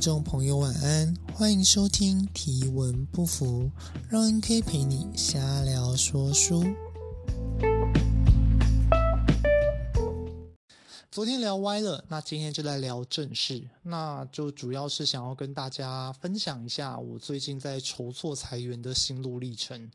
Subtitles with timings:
[0.00, 3.70] 众朋友晚安，欢迎收听提文不服，
[4.08, 6.64] 让 NK 陪你瞎聊说书。
[11.10, 13.68] 昨天聊歪了，那今天就来聊正事。
[13.82, 19.90] 那就主要是想要跟大家分享一下我最近在筹措财源的心路历程，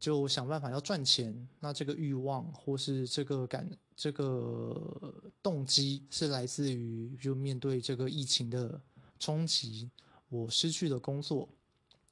[0.00, 1.46] 就想办法要赚钱。
[1.60, 8.80] 那这个欲望或是这个感，这个动机是来自于就面对这个疫情的
[9.18, 9.90] 冲击，
[10.28, 11.48] 我失去的工作，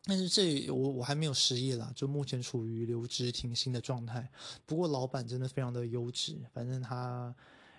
[0.04, 4.30] 但是这我我还没有失业啦，就目前处于留职停薪的状态。
[4.66, 7.34] 不过老板真的非常的优质，反正他。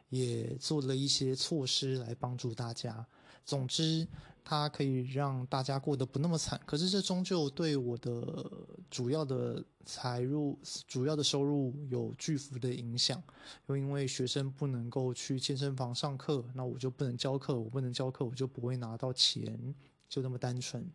[0.09, 3.04] 也做了一些措施来帮助大家。
[3.44, 4.08] 总之，
[4.43, 6.59] 它可以让大家过得不那么惨。
[6.65, 8.51] 可是，这终究对我的
[8.89, 13.21] 主要的财入、主要的收入有巨幅的影响。
[13.67, 19.73] 又因为学生不能够去健身房上课，那我就不能教课，我不能教课，我就不会拿到钱，
[20.09, 20.85] 就那么单纯。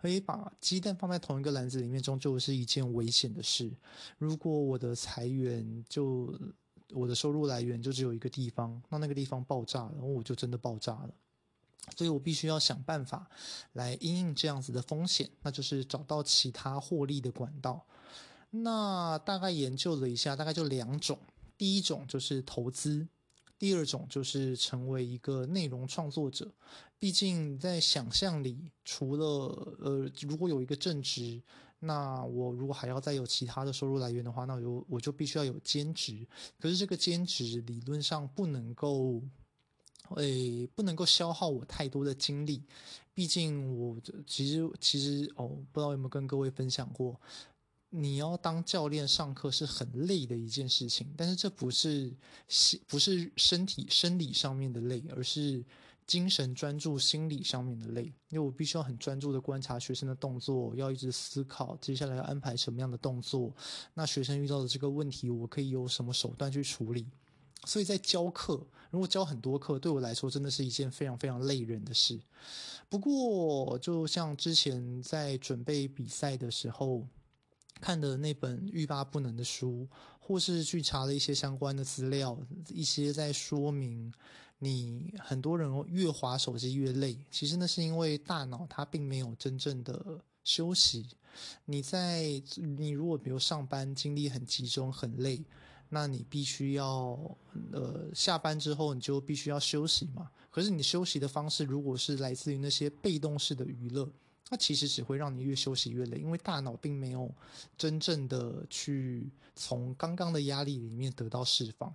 [0.00, 3.70] 可以把鸡蛋放在同一个篮子里面，终究是一件危险的事。
[4.18, 6.32] 如果我的财源就
[6.92, 11.10] 我的收入来源就只有一个地方，那那个地方爆炸了，然后我就真的爆炸了。
[11.94, 13.28] 所以我必须要想办法
[13.74, 17.86] 来因应这样子的风险，那就是找到其他获利的管道。
[18.50, 21.18] 那大概研究了一下，大概就两种，
[21.56, 23.06] 第一种就是投资，
[23.58, 26.52] 第二种就是成为一个内容创作者。
[26.98, 29.26] 毕竟在想象里，除了
[29.80, 31.42] 呃，如果有一个正职。
[31.78, 36.26] 那我如果还要再有其他的收入来源的话，那我就我就必须要有兼职。
[36.58, 39.22] 可是这个兼职理论上不能够，
[40.16, 42.62] 诶，不能够消耗我太多的精力。
[43.12, 47.20] 毕竟我其实其实哦，不知道有没有跟各位分享过，
[47.90, 51.12] 你要当教练上课是很累的一件事情。
[51.16, 52.12] 但是这不是
[52.86, 55.64] 不是身体生理上面的累，而是。
[56.06, 63.52] 精神专注、心理上面的累，因为我必须要很专注的观察学生的动作，要一直思考接下来要安排什么样的动作。
[63.92, 67.08] 那学生遇到的这个问题，我可以有什么手段去处理？
[67.64, 72.20] 所以在教课，如果教很多课，对我来说真的是一件非常非常累人的事。
[72.88, 77.06] 不过，就像之前在准备比赛的时候
[77.80, 79.88] 看的那本欲罢不能的书，
[80.20, 84.12] 或是去查了一些相关的资料，一些在说明。
[84.58, 91.06] 你很多人越滑手机越累，其实那是因为大脑它并没有真正的休息。
[91.66, 92.42] 你在
[92.78, 95.44] 你如果比如上班精力很集中很累，
[95.88, 97.18] 那你必须要
[97.72, 100.30] 呃下班之后你就必须要休息嘛。
[100.50, 104.08] 可是你休息的方式如果是来自于那些被动式的娱乐，
[104.48, 107.30] 那其实只会让你越休息越累，因为大脑并没有
[107.76, 111.94] 真正的去从刚刚的压力里面得到释放。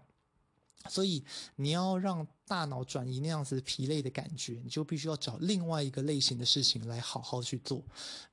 [0.90, 1.24] 所以
[1.58, 7.84] 你要让大脑转移那样子疲累的感觉，你就必须要找另外一个类型的事情来好好去做。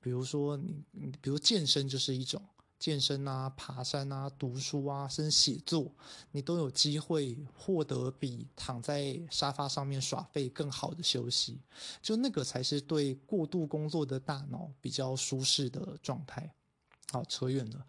[0.01, 2.43] 比如说你，你比如健身就是一种
[2.79, 5.93] 健身啊、爬山啊、读书啊，甚至写作，
[6.33, 11.61] 你都有机会获得比躺在沙发上面耍废更好的休息。
[12.01, 16.53] 就那个才是对过度工作的大脑比较舒适的状态。
[17.11, 17.87] 好，扯远了。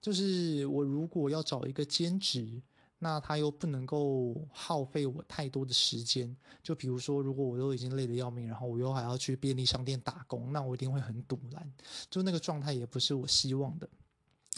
[0.00, 2.62] 就是我如果要找一个兼职。
[3.00, 11.72] 那他又不能够耗费我太多的时间，就比如说，如果我都已经累得要命，然后我又还要去便利商店打工，那我一定会很赌烂，
[12.10, 13.88] 就那个状态也不是我希望的。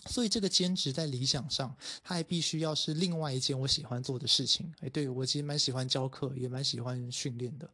[0.06, 4.72] 所以这个兼职在理想上，它还必须要是另外一件我喜欢做的事情。
[4.80, 7.68] 哎，对，我其实蛮喜欢教课，也蛮喜欢训练的。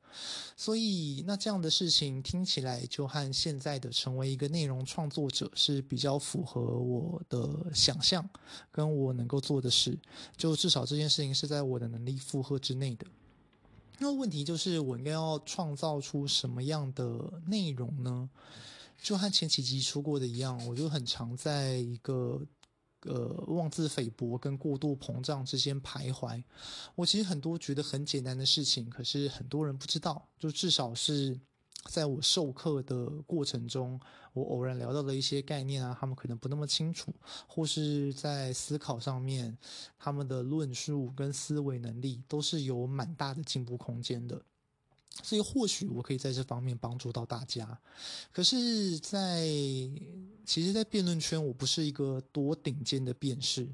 [0.56, 8.28] 所以那这样的事情听起来就和现在的成为一个内容创作者是比较符合我的想象，
[8.72, 9.96] 跟我能够做的事。
[10.36, 13.06] 就至少这件事情是在我的能力负荷之内的。
[13.98, 18.28] 那问题就是我应该要创造出什么样的内容呢？
[19.00, 22.40] 就和前几集说过的一样，我就很常在一个
[23.02, 26.42] 呃妄自菲薄跟过度膨胀之间徘徊。
[26.94, 30.28] 我其实很多觉得很简单的事情，可是很多人不知道。
[30.38, 31.38] 就至少是
[31.84, 34.00] 在我授课的过程中，
[34.32, 37.14] 我偶然聊到的一些概念啊，他们可能不那么清楚，
[37.46, 39.56] 或是在思考上面，
[39.98, 44.42] 他们的论述跟思维能力都是有蛮大的进步空间的。
[45.22, 47.78] 所以或许我可以在这方面帮助到大家，
[48.32, 49.46] 可是在，
[50.44, 53.66] 其实，在辩论圈，我不是一个多顶尖的辩士，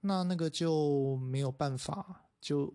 [0.00, 2.72] 那那个就没有办法，就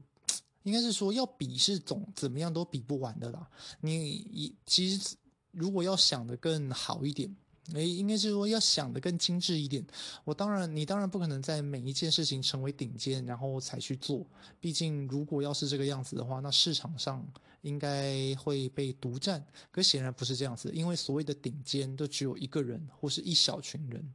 [0.64, 3.48] 应该是说要比是总怎么样都比不完的啦。
[3.80, 5.16] 你其实
[5.52, 7.34] 如果要想得更好一点，
[7.74, 9.86] 诶，应该是说要想得更精致一点。
[10.24, 14.26] 我当然，你当然不可能在每一件事情成为顶尖，然后才去做。
[14.60, 17.24] 毕竟，如果要是这个样子的话，那市场上
[17.62, 19.46] 应该会被独占。
[19.72, 24.14] 可显然不是这样子，因为所谓的顶尖都只有一个人或是一小群人。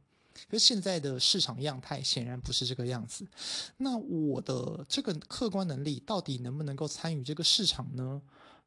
[0.49, 3.25] 可现在的市场样态显然不是这个样子。
[3.77, 8.21] 那我的这个客观能力到底能不能够参与这个市场呢？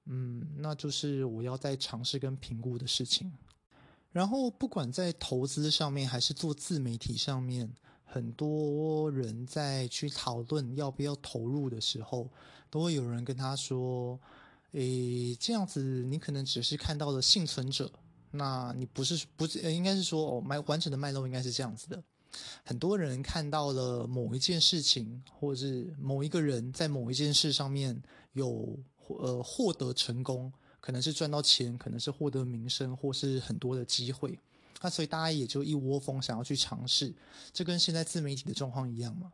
[0.06, 3.30] 嗯，那就是我要在尝试跟评估的事情。
[4.10, 7.70] 然后，不管在投资上面还是做自媒体上面，
[8.06, 12.30] 很多人在去讨论要不要投入的时候，
[12.70, 14.18] 都会有人跟他说
[14.72, 17.90] ：“诶，这样子你可能只是看到了幸存者，
[18.30, 22.02] 那你不是不是，应该是说哦，脉完整的脉络应该是这样子的。
[22.64, 34.38] 很多人看到了某一件事情，或者是某一个人在某一件事上面有呃获得成功。”可能是赚到钱，可能是获得名声，或是很多的机会，
[34.80, 37.12] 那所以大家也就一窝蜂想要去尝试，
[37.52, 39.32] 这跟现在自媒体的状况一样嘛。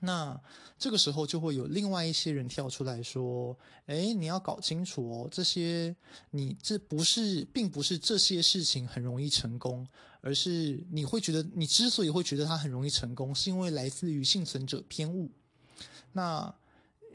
[0.00, 0.40] 那
[0.78, 3.56] 这个时候就会有另外一些人跳出来说
[3.86, 5.94] ：“诶，你要搞清楚哦，这些
[6.30, 9.86] 你这不是，并不是这些事情很容易成功，
[10.20, 15.30] 而是你会觉得你之所以会觉得它很容易成功，是因为来自于幸存者偏误。”
[16.12, 16.54] 那。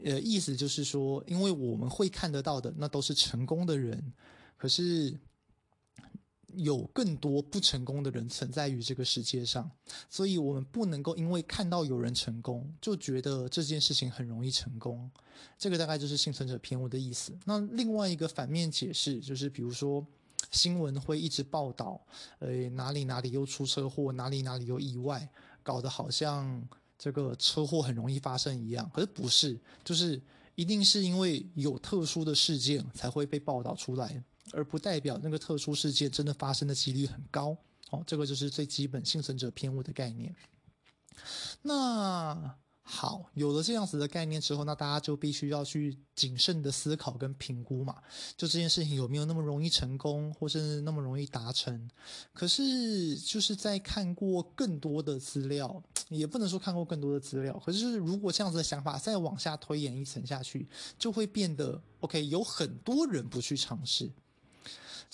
[0.04, 4.12] 呃，意思就是说，因为我们会看得到的，那都是成功的人，
[4.58, 5.16] 可是
[6.56, 9.70] 有更多不成功的人存在于这个世界上，
[10.08, 15.10] 所以我们不能够因为看到有人成功，就觉得这件事情很容易成功。
[15.58, 17.36] 这个大概就是幸存者偏误的意思。
[17.44, 20.06] 那另外一个反面解释就是，比如说
[20.50, 22.00] 新闻会一直报道，
[22.38, 25.28] 呃，哪里哪里又出车祸，哪里哪里又意外，
[25.62, 26.66] 搞得好像。
[26.96, 30.18] 这个车祸很容易发生一样，可是不是，就是
[30.54, 37.56] 一定是因为有特殊的事件才会被报道出来，而不代表那个特殊事件真的发生的几率很高。
[37.90, 40.34] 哦，这个就是最基本幸存者偏误的概念。
[41.62, 42.54] 那。
[42.86, 47.96] 好，有了这样子的概念之后，那大家就必须要去谨慎的思考跟评估嘛，
[48.36, 51.88] 就这件事情有没有那么容易成功，或是那么容易达成？
[52.34, 60.68] 可是就是在看过更多的资料，也不能说看过更多的资料，可是如果这样子的想法再往下推演一层下去，
[60.98, 64.12] 就会变得 OK，有很多人不去尝试，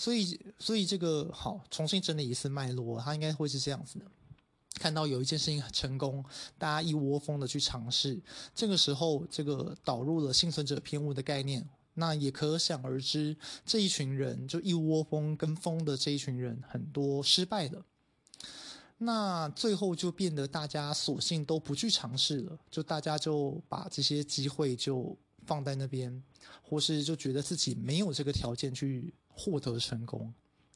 [0.00, 4.06] 所以所以这个好，重新整理一次脉络，它应该会是这样子的。
[4.76, 6.24] 看到有一件事情很成功，
[6.56, 8.18] 大家一窝蜂的去尝试，
[8.54, 13.36] 这个时候这个导入了幸存者偏误的概念，那也可想而知，
[13.66, 17.84] 这一群人就一窝蜂跟风的这一群人很多失败了，
[18.96, 25.14] 那最后就变得大家索性都不去尝试了，就大家就把这些机会就
[25.44, 26.22] 放在那边，
[26.62, 30.32] 或是就觉得自己没有这个条件去获得成功，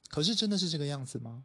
[0.08, 1.44] 可是真的是这个样子吗？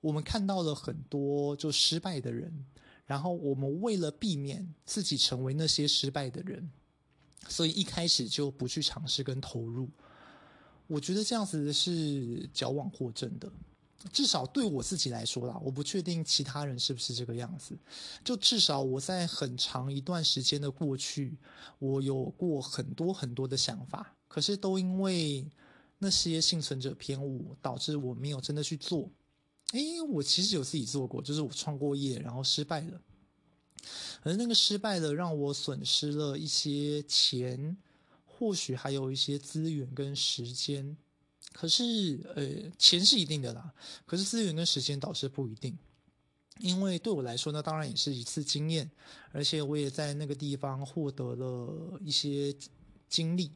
[0.00, 2.64] 我们看到了很多就失败的人，
[3.04, 6.70] 然后我们为了避免自己成为那些失败的人，
[7.48, 9.88] 所以一开始就不去尝试跟投入。
[10.86, 13.52] 我觉得这样子是矫枉过正的，
[14.10, 17.78] 至少对我自己来说啦，我不确定其他人是不是这个样子。
[18.24, 21.36] 就至少我在很长一段时间的过去，
[21.78, 25.46] 我有过很多很多的想法，可是都因为
[26.00, 29.08] 那些幸存者偏误，导致我没有真的去做。
[29.72, 33.00] 诶，我其实有自己做过，就是我创过业，然后失败了。
[34.22, 37.76] 而那个失败了，让我损失了一些钱，
[38.26, 40.96] 或许还有一些资源跟时间。
[41.52, 43.72] 可是，呃，钱是一定的啦，
[44.06, 45.78] 可是资源跟时间倒是不一定。
[46.58, 48.90] 因为对我来说那，当然也是一次经验，
[49.32, 52.54] 而且我也在那个地方获得了一些
[53.08, 53.50] 经历。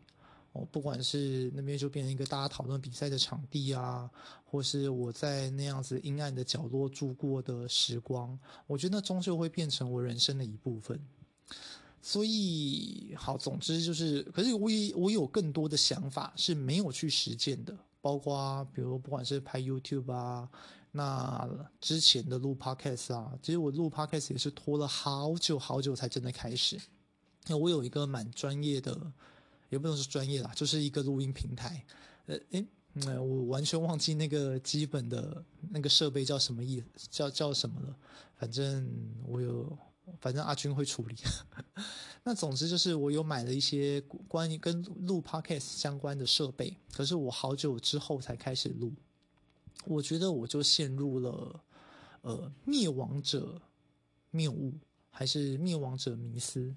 [0.55, 4.09] 哦，不管是那边就变成一个大家讨论比赛的场地啊，
[4.45, 10.99] 或是我在那样子阴暗的角落住过的时光，我觉得那终究会变成我人生的一部分。
[12.01, 20.49] 所以，好，总之就是，可是我也我有更多的想法是没有去实践的，包括比如不管是拍 YouTube 啊，
[20.93, 21.49] 那
[21.81, 26.79] 之前的录 Podcast 啊，其实我录 Podcast 也是拖了好久好久才真的开始。
[27.49, 29.13] 那我有一个蛮专业的。
[29.75, 31.85] 也不能说专业啦，就是一个录音平台。
[32.27, 32.67] 呃，诶，
[33.19, 37.97] 我完全忘记那个基本的那个设备叫什么意，叫叫什么了。
[38.37, 38.89] 反正
[39.27, 39.77] 我有，
[40.21, 41.17] 反正阿军会处理。
[42.23, 48.93] 那总之就是我有买了一些关于跟录 Podcast 相关的设备，可是我好久之后才开始录。
[49.85, 51.61] 我觉得我就陷入了
[52.23, 53.61] 呃灭亡者
[54.31, 54.73] 谬误，
[55.11, 56.75] 还是灭亡者迷思。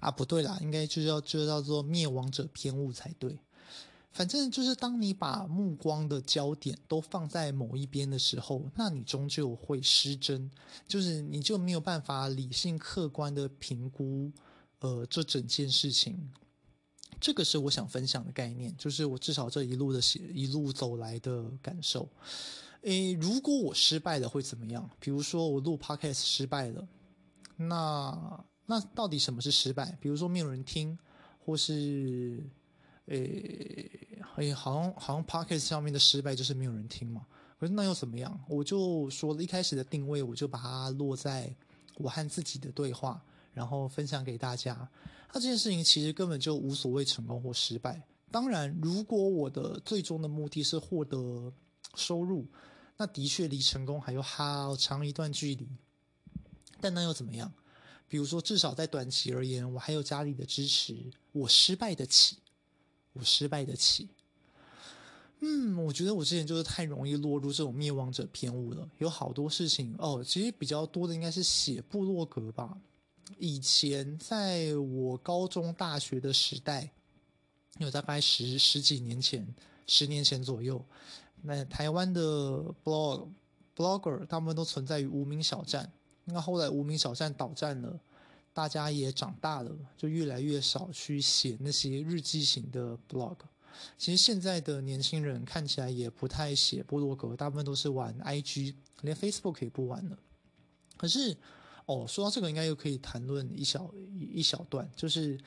[0.00, 3.38] 啊，不对啦，应该就叫就叫做灭亡者偏误才对。
[4.12, 10.50] 反正就是当你把目光的焦点都放在某一边的时候，那你终究会失真，
[10.86, 14.30] 就是你就没有办法理性客观的评估，
[14.80, 16.30] 呃，这整件事情。
[17.18, 22.06] 这个是我想分享的概念，就是我至少这一路的写一路走来的感受。
[22.82, 24.90] 诶，如果我失败了会怎么样？
[25.00, 26.86] 比如说我录 Podcast 失败了，
[27.56, 29.96] 那那到底什么是失败？
[30.00, 30.98] 比如说没有人听，
[31.44, 32.42] 或是。
[33.06, 33.90] 诶，
[34.36, 37.26] 诶，好像好像 Podcast 上面的失败就是没有人听嘛。
[37.58, 38.40] 可是那又怎么样？
[38.48, 41.52] 我就说了一开始的定位，我就把它落在
[41.96, 43.20] 我和自己的对话，
[43.52, 44.88] 然后分享给大家。
[45.32, 48.00] 那这件事情其实根本就无所谓成功或失败。
[48.30, 51.52] 当然，如果我的最终的目的是获得
[51.96, 52.46] 收入，
[52.96, 55.68] 那的确离成功还有好长一段距离。
[56.80, 57.52] 但那又怎么样？
[58.12, 60.94] 比如说，至少在短期而言，我还有家里的支持，
[61.32, 62.36] 我失败得起。
[63.14, 64.08] 我失败得起，
[65.40, 68.86] 嗯，我觉得我之前就是太容易落入这种灭亡者偏误了。
[68.98, 72.76] 有好多事情哦，其实比较多的应该是写部落格吧。
[73.38, 76.90] 以前在我高中、大学的时代，
[77.78, 79.46] 有大概十十几年前、
[79.86, 80.84] 十年前左右，
[81.40, 82.20] 那台湾的
[82.84, 83.28] blog
[83.74, 85.90] blogger 大部分都存在于无名小站。
[86.24, 87.98] 那后来无名小站倒站了。
[88.54, 93.34] 大家也长大了，就越来越少去写那些日记型的 blog。
[93.96, 100.18] 其实现在的年轻人看起来也不太写部落格，大部分都是玩 IG，连 Facebook 也不玩了。
[100.98, 101.34] 可是，
[101.86, 105.40] 哦，说到这个，应该又可以谈论一小一小段，就是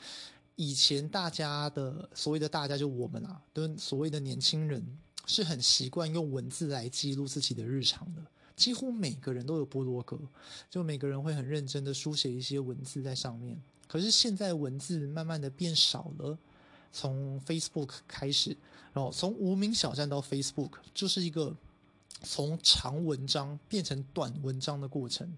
[0.55, 4.83] 以前大家的所谓的大家，就我们啊，都所谓的年轻人，
[5.27, 8.25] 是很习惯用文字来记录自己的日常的。
[8.55, 10.19] 几乎每个人都有菠萝格，
[10.69, 13.61] 就每个人会很认真的书写一些文字在上面。
[13.87, 16.37] 可是现在文字慢慢的变少了，
[16.91, 18.55] 从 Facebook 开始，
[18.93, 21.55] 然后从无名小站到 Facebook，就是一个
[22.23, 25.37] 从长文章变成短文章的过程。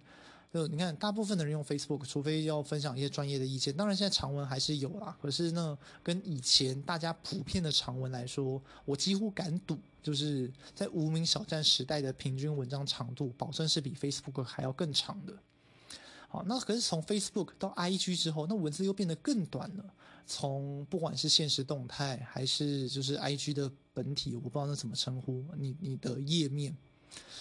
[0.54, 5.16] 就你看，大部分的人用 Facebook，除非要分享一些专业的意见，当然现在长文还是有啦。
[5.22, 15.34] 可是呢，跟以前大家普遍的长文来说，我几乎敢赌，就是在无名小站时代的平均文章长度，保证是比 Facebook 还要更长的。
[16.30, 19.86] 好，那可是从 Facebook 到 IG 之后，那文字又变得更短了。
[20.25, 26.75] 从不管是现实动态，还是就是 IG 的本体，我不知道那怎么称呼，你你的页面，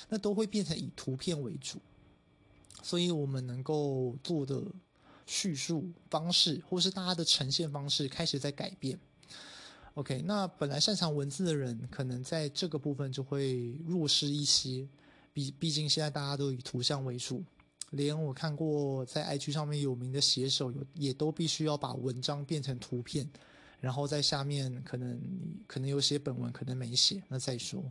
[0.09, 1.81] 那都会变成以图片为主。
[2.87, 4.63] 所以，我们能够做的
[5.27, 8.97] 叙述方式，或是大家的呈现方式，开始在改变。
[9.95, 14.89] OK，那本来擅长文字的人，可能在这个部分就会弱势一些。
[15.33, 17.43] 毕毕竟现在大家都以图像为主，
[17.91, 23.29] 连我看过在 IG 上面有名的写手，有也都必须要把文章变成图片，
[23.81, 25.21] 然后在下面可能
[25.67, 27.83] 可能有写本文，可能没写，那再说。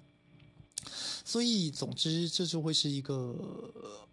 [1.23, 3.13] 所以，总之，这就会是一个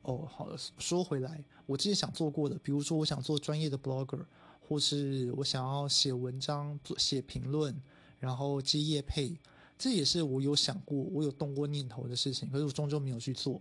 [0.03, 0.27] 哦。
[0.31, 4.25] 好了，说回来，我之前想做过的，比如说，我想做专业的 blogger，
[4.61, 7.81] 或是我想要写文章、写评论，
[8.19, 9.39] 然后接业配，
[9.79, 12.51] 这也是我有想过、我有动过念头的事情。
[12.51, 13.61] 可是我终究没有去做，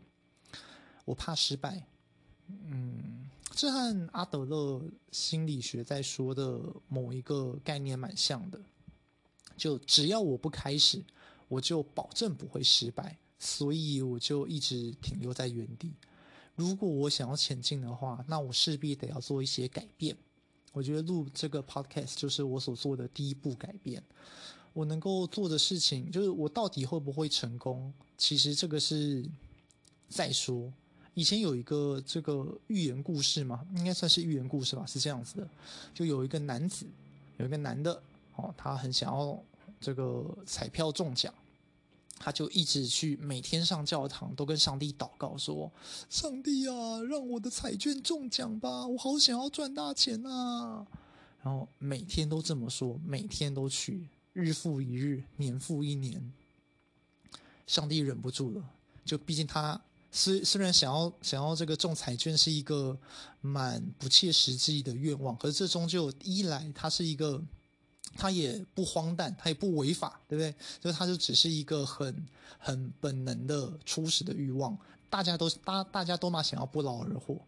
[1.03, 1.85] 我怕失败。
[2.47, 8.59] 嗯，这和阿德勒心理学在说的某一个概念蛮像的，
[9.57, 11.03] 就只要我不开始。
[11.51, 15.91] 我就保证不会失败，所以我就一直停留在原地。
[16.55, 20.15] 如果我想要前进的话，那我势必得要做一些改变。
[20.71, 24.01] 我觉得录这个 podcast 就是我所做的第一步改变。
[24.71, 27.93] 我能够做的事情，就是我到底会不会成功？
[28.17, 29.29] 其实这个是
[30.07, 30.71] 再说。
[31.13, 35.49] 以前有一个这个寓言故事嘛，应该算是寓言故事吧，是这样子的：
[35.93, 36.85] 就有一个男子，
[37.35, 38.01] 有一个男的，
[38.37, 39.37] 哦，他很想要
[39.81, 41.33] 这个彩票中奖。
[42.23, 45.71] 他就一直去每天上教堂，都跟上帝祷告说
[46.07, 50.85] ：“上帝啊，让我的彩券中奖吧，我好想要赚大钱啊！”
[51.41, 56.31] 然后每天都这么说，每天都去，日复一日，年复一年。
[57.65, 58.63] 上帝忍不住了，
[59.03, 62.95] 就毕竟他虽虽然想要想要这个中彩券是一个
[63.39, 67.41] 蛮不切实际的愿望，可是这终究一来，他是一个。
[68.15, 70.53] 他也不荒诞，他也不违法，对不对？
[70.79, 72.25] 就是他就只是一个很
[72.57, 74.77] 很本能的初始的欲望，
[75.09, 77.39] 大家都大大家都嘛想要不劳而获，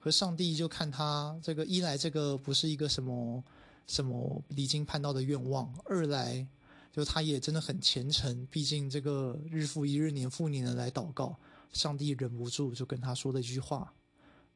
[0.00, 3.42] 可上帝就看他这个一来这个不是一个什么
[3.86, 6.46] 什么离经叛道的愿望，二来
[6.92, 11.36] 就他也真的很虔诚，毕竟这个日复一日年复年的来祷告，
[11.72, 13.92] 上帝忍不住就跟他说了一句话：“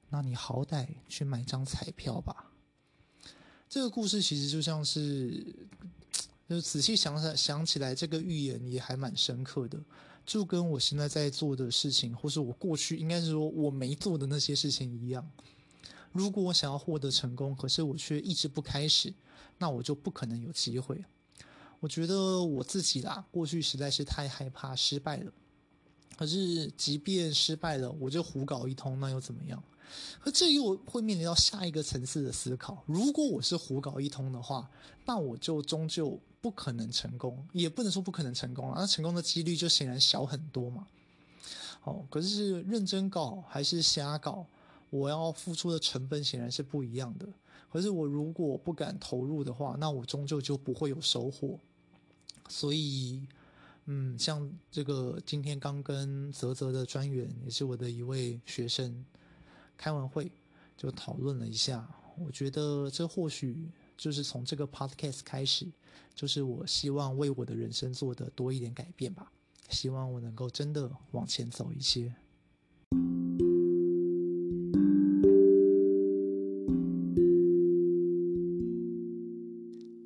[0.09, 2.47] 那你好歹去买张彩票吧。”
[3.71, 5.47] 这个故事其实就像是，
[6.49, 9.79] 就仔细想想想起来，这个预言也还蛮深刻的，
[10.27, 15.25] 就跟我现在在做的事情，或是我过去应该是说我没做的那些事情一样。
[16.11, 19.15] 如果我想要获得成功，可是我却一直不开始，
[19.59, 21.05] 那我就不可能有机会。
[21.79, 25.33] 我觉得我自己啦，过去实在是太害怕失败了。
[26.21, 29.63] 可是即便失败了，我就胡搞一通，那又怎么样？
[30.21, 32.85] 可这又会面临到下一个层次的思考。
[32.85, 34.71] 如果我是胡搞一通的话，
[35.07, 38.75] 那我就终究不可能成功，也不能说不可能成功了。
[38.77, 40.87] 那成功的几率就显然小很多嘛。
[41.85, 44.45] 哦，可是认真搞还是瞎搞，
[44.91, 47.27] 我要付出的成本显然是不一样的。
[47.73, 51.59] 可是我如果不敢投入的话，那我终究就不会有收获。
[52.47, 53.27] 所以。
[53.93, 59.05] 嗯，像这个今天刚跟泽泽的专员，也是我的一位学生，
[59.77, 60.31] 开完会
[60.77, 61.93] 就讨论了一下。
[62.17, 65.67] 我觉得这或许就是从这个 podcast 开始，
[66.15, 69.33] 就是我希望为我的人生做的多一点改变吧。
[69.71, 72.15] 希望我能够真的往前走一些。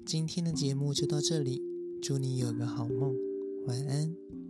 [0.06, 1.60] 今天的节目就到这里，
[2.00, 3.33] 祝你有个好梦。
[3.66, 4.43] 晚安。